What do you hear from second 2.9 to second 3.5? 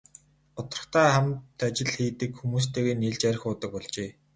нийлж архи